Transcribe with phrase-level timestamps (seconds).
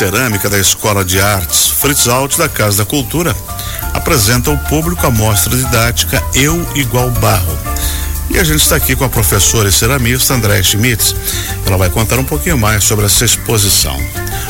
[0.00, 3.36] cerâmica da Escola de Artes Fritz Alt da Casa da Cultura
[3.92, 7.58] apresenta ao público a mostra didática Eu Igual Barro.
[8.30, 11.14] E a gente está aqui com a professora e ceramista Andréa Schmitz.
[11.66, 13.94] Ela vai contar um pouquinho mais sobre essa exposição.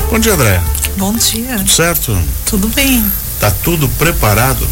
[0.09, 0.61] Bom dia, André.
[0.95, 1.57] Bom dia.
[1.57, 2.17] Tudo certo?
[2.45, 3.05] Tudo bem.
[3.37, 4.65] Tá tudo preparado?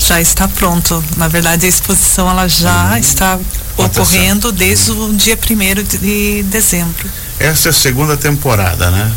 [0.00, 1.04] Já está pronto.
[1.16, 3.38] Na verdade, a exposição ela já hum, está
[3.76, 7.08] ocorrendo desde o dia 1 de dezembro.
[7.38, 9.12] Essa é a segunda temporada, né?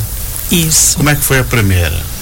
[0.51, 0.97] Isso.
[0.97, 2.15] Como é que foi a primeira?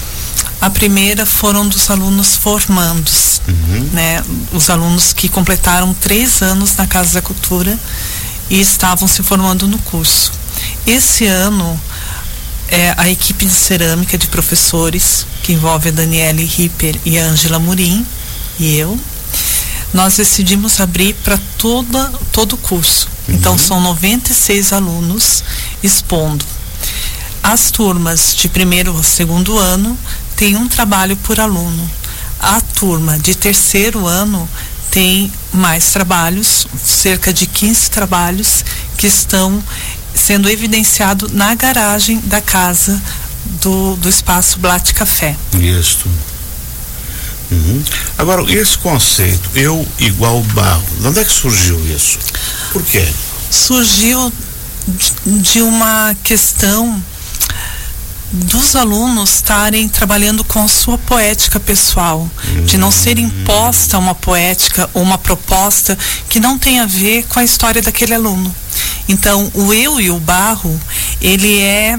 [0.60, 3.90] A primeira foram dos alunos formandos, uhum.
[3.92, 4.24] né?
[4.52, 7.78] Os alunos que completaram três anos na Casa da Cultura
[8.48, 10.32] e estavam se formando no curso.
[10.86, 11.78] Esse ano,
[12.68, 17.58] é, a equipe de cerâmica de professores, que envolve a Daniele Ripper e a Angela
[17.58, 18.06] Murim,
[18.58, 18.98] e eu,
[19.92, 23.08] nós decidimos abrir para todo o curso.
[23.28, 23.56] Então, uhum.
[23.56, 25.44] Então são 96 alunos
[25.82, 26.44] expondo.
[27.44, 29.98] As turmas de primeiro ou segundo ano
[30.34, 31.90] têm um trabalho por aluno.
[32.40, 34.48] A turma de terceiro ano
[34.90, 38.64] tem mais trabalhos, cerca de 15 trabalhos
[38.96, 39.62] que estão
[40.14, 42.98] sendo evidenciados na garagem da casa
[43.60, 45.36] do, do espaço Blat Café.
[45.52, 46.06] Isso.
[47.50, 47.84] Uhum.
[48.16, 52.18] Agora, esse conceito, eu igual barro, de onde é que surgiu isso?
[52.72, 53.06] Por quê?
[53.50, 54.32] Surgiu
[55.26, 57.02] de uma questão
[58.32, 62.28] dos alunos estarem trabalhando com a sua poética pessoal,
[62.64, 65.96] de não ser imposta uma poética ou uma proposta
[66.28, 68.54] que não tem a ver com a história daquele aluno.
[69.08, 70.80] Então, o eu e o barro,
[71.20, 71.98] ele é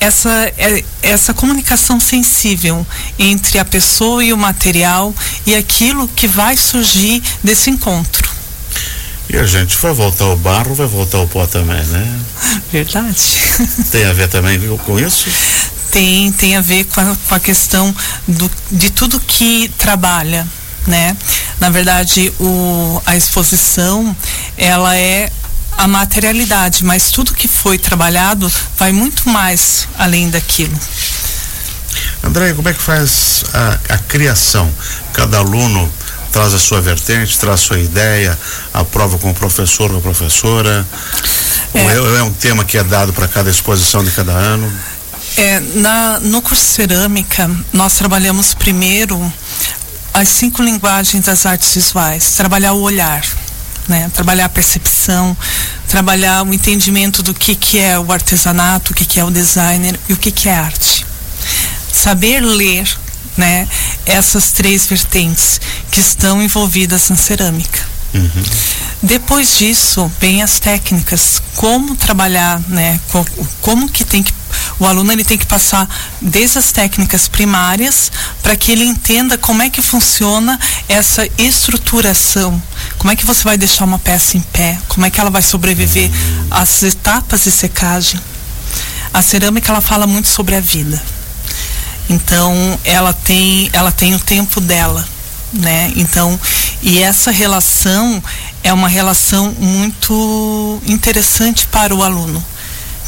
[0.00, 2.84] essa, é, essa comunicação sensível
[3.16, 5.14] entre a pessoa e o material
[5.46, 8.31] e aquilo que vai surgir desse encontro.
[9.32, 12.20] E a gente vai voltar ao barro, vai voltar ao pó também, né?
[12.70, 13.38] Verdade.
[13.90, 15.30] Tem a ver também com isso?
[15.90, 17.94] Tem, tem a ver com a, com a questão
[18.28, 20.46] do, de tudo que trabalha,
[20.86, 21.16] né?
[21.58, 24.14] Na verdade, o, a exposição,
[24.58, 25.30] ela é
[25.78, 30.78] a materialidade, mas tudo que foi trabalhado vai muito mais além daquilo.
[32.22, 34.70] André, como é que faz a, a criação?
[35.14, 35.90] Cada aluno
[36.32, 38.38] traz a sua vertente, traz a sua ideia,
[38.72, 40.86] aprova com o professor ou a professora?
[41.74, 44.72] É, ou é, um tema que é dado para cada exposição de cada ano?
[45.36, 49.32] É, na, no curso cerâmica, nós trabalhamos primeiro
[50.12, 53.22] as cinco linguagens das artes visuais, trabalhar o olhar
[53.88, 54.10] né?
[54.14, 55.36] Trabalhar a percepção,
[55.88, 59.98] trabalhar o entendimento do que, que é o artesanato, o que, que é o designer
[60.08, 61.06] e o que, que é arte.
[61.92, 62.88] Saber ler,
[63.36, 63.68] né?
[64.06, 65.60] Essas três vertentes
[65.90, 67.80] que estão envolvidas na cerâmica.
[68.14, 68.44] Uhum.
[69.02, 73.00] Depois disso, vem as técnicas, como trabalhar, né?
[73.60, 74.32] Como que tem que
[74.78, 75.88] o aluno ele tem que passar
[76.20, 78.10] desde as técnicas primárias
[78.42, 82.60] para que ele entenda como é que funciona essa estruturação.
[82.98, 84.78] Como é que você vai deixar uma peça em pé?
[84.88, 86.10] Como é que ela vai sobreviver
[86.50, 88.20] às etapas de secagem?
[89.12, 91.02] A cerâmica ela fala muito sobre a vida.
[92.08, 95.06] Então, ela tem ela tem o tempo dela,
[95.52, 95.92] né?
[95.96, 96.38] Então,
[96.82, 98.22] e essa relação
[98.62, 102.44] é uma relação muito interessante para o aluno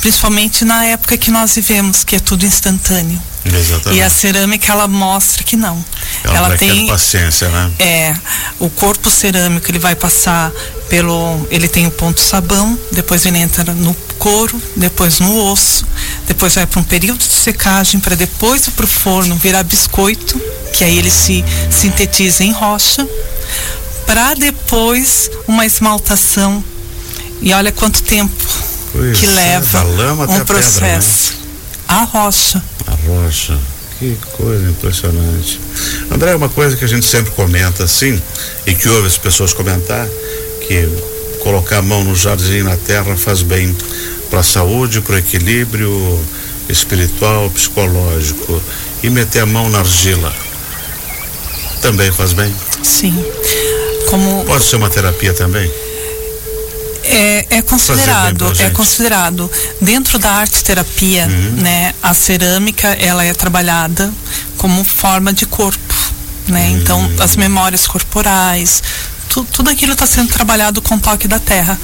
[0.05, 3.19] principalmente na época que nós vivemos, que é tudo instantâneo.
[3.43, 3.99] Exatamente.
[3.99, 5.83] E a cerâmica ela mostra que não.
[6.23, 7.73] Ela, ela tem paciência, né?
[7.79, 8.15] É,
[8.59, 10.53] o corpo cerâmico ele vai passar
[10.91, 15.87] pelo, ele tem o ponto sabão, depois ele entra no couro, depois no osso,
[16.27, 20.41] depois vai para um período de secagem para depois ir para o forno virar biscoito,
[20.73, 23.07] que aí ele se sintetiza em rocha,
[24.07, 26.63] para depois uma esmaltação.
[27.41, 28.45] E olha quanto tempo
[28.93, 29.85] Pois que leva
[30.29, 31.33] um processo.
[31.33, 31.45] Pedra, né?
[31.89, 32.63] A rocha.
[32.87, 33.59] A rocha.
[33.99, 35.61] Que coisa impressionante.
[36.11, 38.21] André, uma coisa que a gente sempre comenta assim,
[38.67, 40.07] e que ouve as pessoas comentar,
[40.67, 40.89] que
[41.43, 43.77] colocar a mão no jardim na terra faz bem
[44.35, 46.21] para a saúde, para o equilíbrio
[46.69, 48.61] espiritual, psicológico.
[49.01, 50.35] E meter a mão na argila
[51.81, 52.53] também faz bem?
[52.83, 53.15] Sim.
[54.11, 54.45] Como...
[54.45, 55.71] Pode ser uma terapia também?
[57.05, 59.49] É, é considerado, é considerado
[59.81, 61.63] dentro da arte terapia, uhum.
[61.63, 61.95] né?
[62.03, 64.13] A cerâmica ela é trabalhada
[64.57, 65.95] como forma de corpo,
[66.49, 66.71] né?
[66.71, 66.77] Uhum.
[66.79, 68.83] Então as memórias corporais,
[69.29, 71.79] tu, tudo aquilo está sendo trabalhado com o toque da terra.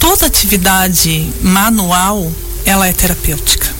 [0.00, 2.32] Toda atividade manual
[2.64, 3.72] ela é terapêutica,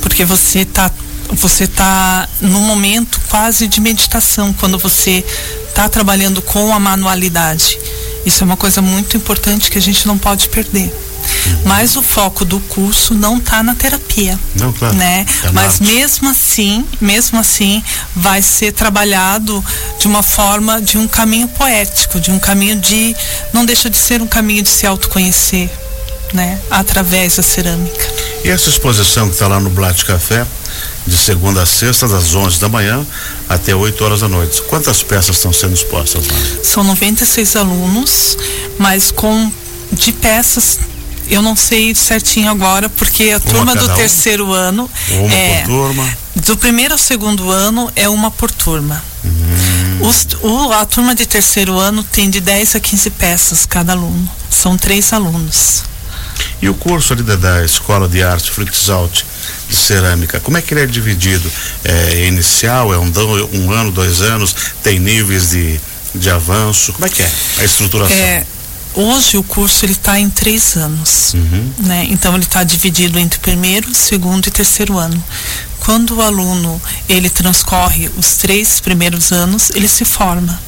[0.00, 0.90] porque você está
[1.30, 5.24] você tá num momento quase de meditação quando você
[5.68, 7.78] está trabalhando com a manualidade.
[8.24, 10.92] Isso é uma coisa muito importante que a gente não pode perder.
[11.64, 14.38] Mas o foco do curso não está na terapia.
[14.54, 14.94] Não, claro.
[14.94, 15.26] Né?
[15.44, 17.82] É Mas mesmo assim, mesmo assim,
[18.14, 19.64] vai ser trabalhado
[19.98, 23.14] de uma forma, de um caminho poético, de um caminho de.
[23.52, 25.70] não deixa de ser um caminho de se autoconhecer,
[26.32, 26.58] né?
[26.70, 28.04] Através da cerâmica.
[28.44, 30.46] E essa exposição que está lá no Blat Café,
[31.06, 33.06] de segunda a sexta, das 11 da manhã
[33.48, 34.62] até 8 horas da noite.
[34.62, 36.34] Quantas peças estão sendo expostas lá?
[36.62, 38.36] São 96 alunos,
[38.78, 39.50] mas com
[39.92, 40.78] de peças
[41.28, 43.94] eu não sei certinho agora, porque a uma turma do um.
[43.94, 44.90] terceiro ano.
[45.10, 46.16] Uma é, por turma.
[46.36, 49.02] Do primeiro ao segundo ano é uma por turma.
[49.24, 50.00] Hum.
[50.00, 54.28] Os, o, a turma de terceiro ano tem de 10 a 15 peças cada aluno.
[54.50, 55.84] São três alunos.
[56.60, 59.22] E o curso ali da, da Escola de Arte Fritzalt
[59.68, 61.50] de cerâmica, como é que ele é dividido?
[61.84, 63.12] É inicial, é um,
[63.52, 65.80] um ano, dois anos, tem níveis de,
[66.14, 68.16] de avanço, como é que é a estruturação?
[68.16, 68.46] É,
[68.94, 71.72] hoje o curso ele está em três anos, uhum.
[71.78, 72.06] né?
[72.10, 75.22] Então ele está dividido entre primeiro, segundo e terceiro ano.
[75.80, 80.58] Quando o aluno ele transcorre os três primeiros anos, ele se forma.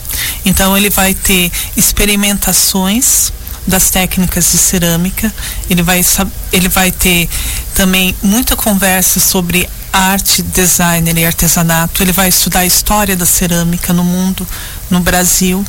[0.44, 3.32] Então ele vai ter experimentações
[3.66, 5.32] das técnicas de cerâmica.
[5.68, 6.04] Ele vai,
[6.52, 7.28] ele vai ter
[7.74, 12.02] também muita conversa sobre arte, designer e artesanato.
[12.02, 14.46] Ele vai estudar a história da cerâmica no mundo,
[14.90, 15.64] no Brasil.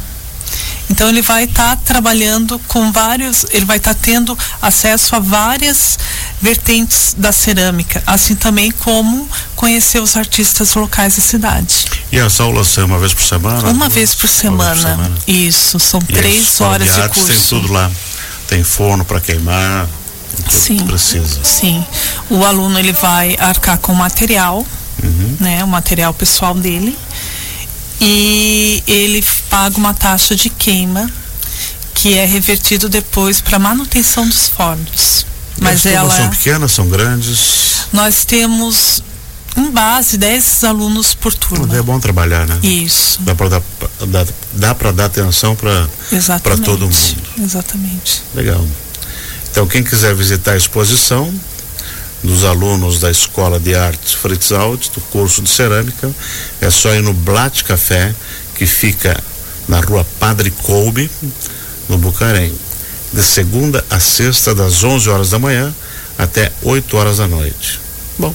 [0.89, 5.19] Então ele vai estar tá trabalhando com vários, ele vai estar tá tendo acesso a
[5.19, 5.97] várias
[6.41, 11.85] vertentes da cerâmica, assim também como conhecer os artistas locais da cidade.
[12.11, 13.69] E as aulas são uma vez por semana?
[13.69, 14.73] Uma, vez, por semana.
[14.73, 15.17] vez por semana.
[15.27, 17.25] Isso, são e três horas de, de curso.
[17.27, 17.91] Tem tudo lá.
[18.47, 19.87] Tem forno para queimar.
[20.49, 21.43] Sim, precisa.
[21.43, 21.85] sim.
[22.29, 24.65] O aluno ele vai arcar com material,
[25.03, 25.37] uhum.
[25.39, 26.97] né, o material pessoal dele
[27.99, 31.09] e ele paga uma taxa de queima
[31.93, 35.25] que é revertido depois para manutenção dos fornos.
[35.59, 37.87] Mas As ela são pequenas, são grandes.
[37.91, 39.01] Nós temos
[39.55, 41.75] em base 10 alunos por turma.
[41.75, 42.59] É bom trabalhar, né?
[42.61, 43.19] Isso.
[43.23, 43.61] Dá para dar,
[44.07, 45.87] dá, dá para dar atenção para
[46.43, 47.17] para todo mundo.
[47.41, 48.21] Exatamente.
[48.35, 48.63] Legal.
[49.49, 51.33] Então quem quiser visitar a exposição,
[52.23, 56.09] dos alunos da Escola de Artes Fritz Alt, do curso de cerâmica,
[56.61, 58.13] é só ir no Blat Café,
[58.55, 59.21] que fica
[59.67, 61.09] na rua Padre Coube,
[61.87, 62.53] no Bucarém,
[63.13, 65.73] de segunda a sexta, das 11 horas da manhã
[66.17, 67.79] até 8 horas da noite.
[68.17, 68.33] Bom,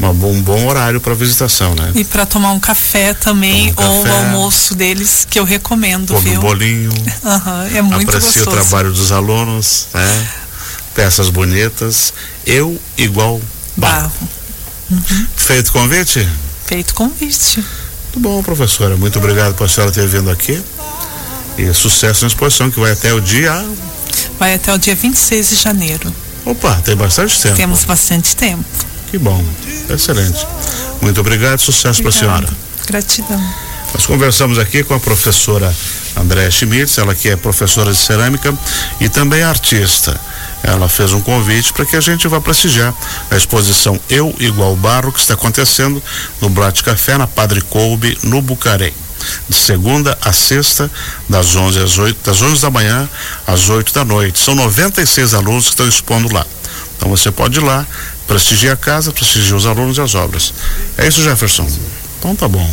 [0.00, 1.92] um bom horário para visitação, né?
[1.94, 6.30] E para tomar um café também, um ou o almoço deles, que eu recomendo, come
[6.30, 6.38] viu?
[6.38, 6.90] um bolinho.
[6.90, 8.50] Uhum, é muito aprecia gostoso.
[8.50, 10.28] o trabalho dos alunos, né?
[10.94, 12.12] peças bonitas,
[12.46, 13.40] eu igual
[13.76, 14.02] barro.
[14.10, 14.28] barro.
[14.90, 15.26] Uhum.
[15.36, 16.28] Feito convite?
[16.66, 17.56] Feito convite.
[17.56, 18.96] Muito bom, professora.
[18.96, 20.62] Muito obrigado por a senhora ter vindo aqui.
[21.58, 23.64] E sucesso na exposição que vai até o dia.
[24.38, 26.14] Vai até o dia 26 de janeiro.
[26.44, 27.56] Opa, tem bastante tempo.
[27.56, 28.64] Temos bastante tempo.
[29.10, 29.44] Que bom.
[29.88, 30.46] Excelente.
[31.00, 32.48] Muito obrigado, sucesso para a senhora.
[32.86, 33.54] Gratidão.
[33.92, 35.74] Nós conversamos aqui com a professora
[36.16, 38.52] Andréa Schmitz, ela que é professora de cerâmica
[39.00, 40.20] e também artista
[40.64, 42.94] ela fez um convite para que a gente vá prestigiar
[43.30, 46.02] a exposição Eu Igual Barro, que está acontecendo
[46.40, 48.92] no Brat Café, na Padre Coube, no Bucarém.
[49.46, 50.90] De segunda a sexta,
[51.28, 53.08] das 11 às 8, das 11 da manhã
[53.46, 54.38] às 8 da noite.
[54.38, 56.46] São 96 alunos que estão expondo lá.
[56.96, 57.86] Então você pode ir lá,
[58.26, 60.54] prestigiar a casa, prestigiar os alunos e as obras.
[60.96, 61.68] É isso, Jefferson?
[62.18, 62.68] Então tá bom.